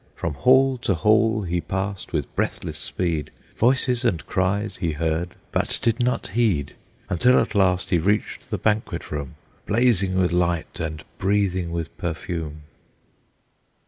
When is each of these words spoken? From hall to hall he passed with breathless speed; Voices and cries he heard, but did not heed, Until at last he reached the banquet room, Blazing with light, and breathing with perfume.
From 0.15 0.33
hall 0.33 0.79
to 0.79 0.95
hall 0.95 1.43
he 1.43 1.61
passed 1.61 2.11
with 2.11 2.35
breathless 2.35 2.79
speed; 2.79 3.29
Voices 3.55 4.03
and 4.03 4.25
cries 4.25 4.77
he 4.77 4.93
heard, 4.93 5.35
but 5.51 5.77
did 5.83 5.99
not 6.03 6.25
heed, 6.29 6.73
Until 7.07 7.37
at 7.39 7.53
last 7.53 7.91
he 7.91 7.99
reached 7.99 8.49
the 8.49 8.57
banquet 8.57 9.11
room, 9.11 9.35
Blazing 9.67 10.15
with 10.17 10.31
light, 10.33 10.79
and 10.79 11.03
breathing 11.19 11.71
with 11.71 11.95
perfume. 11.99 12.63